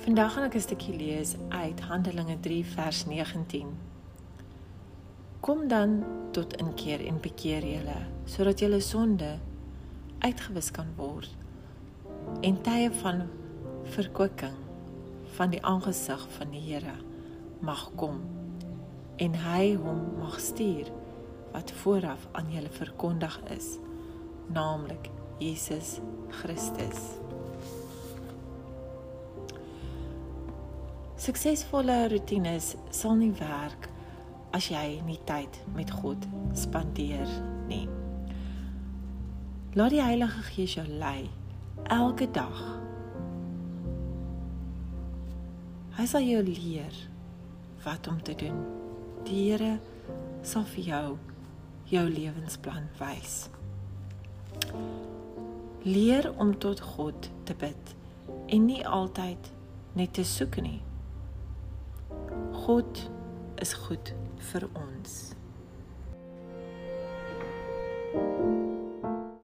[0.00, 3.68] Vandag gaan ek 'n stukkie lees uit Handelinge 3 vers 19.
[5.40, 9.38] Kom dan tot inkeer en bekeer julle sodat julle sonde
[10.18, 11.36] uitgewis kan word
[12.40, 13.28] en tye van
[13.84, 14.56] verkwikking
[15.36, 16.96] van die aangesig van die Here
[17.60, 18.20] mag kom
[19.16, 20.88] en hy hom mag stuur
[21.52, 23.76] wat vooraf aan julle verkondig is
[24.48, 27.20] naamlik Jesus Christus.
[31.20, 33.90] Suksesvolle rotines sal nie werk
[34.56, 36.24] as jy nie tyd met God
[36.56, 37.28] spandeer
[37.68, 37.84] nie.
[39.76, 41.28] Laat die Heilige Gees jou lei
[41.92, 42.64] elke dag.
[46.00, 47.04] Hy sal jou leer
[47.84, 48.64] wat om te doen.
[49.28, 49.76] Die Here
[50.40, 51.06] sal vir jou
[51.92, 53.50] jou lewensplan wys.
[55.84, 57.98] Leer om tot God te bid
[58.48, 59.58] en nie altyd
[59.92, 60.80] net te soek nie.
[62.70, 62.98] God
[63.58, 64.12] is goed
[64.52, 65.14] vir ons.